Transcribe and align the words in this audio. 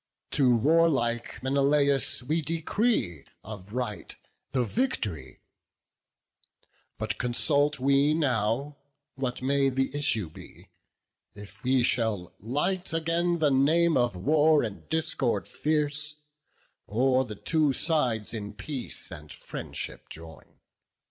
To 0.31 0.55
warlike 0.57 1.43
Menelaus 1.43 2.23
we 2.23 2.41
decree, 2.41 3.23
Of 3.43 3.71
right, 3.71 4.15
the 4.51 4.63
vict'ry; 4.63 5.41
but 6.97 7.19
consult 7.19 7.79
we 7.79 8.15
now 8.15 8.77
What 9.13 9.43
may 9.43 9.69
the 9.69 9.95
issue 9.95 10.27
be; 10.31 10.69
if 11.35 11.63
we 11.63 11.83
shall 11.83 12.33
light 12.39 12.93
Again 12.93 13.37
the 13.37 13.51
name 13.51 13.95
of 13.95 14.15
war 14.15 14.63
and 14.63 14.89
discord 14.89 15.47
fierce, 15.47 16.15
Or 16.87 17.23
the 17.23 17.35
two 17.35 17.71
sides 17.71 18.33
in 18.33 18.53
peace 18.53 19.11
and 19.11 19.31
friendship 19.31 20.09
join. 20.09 20.61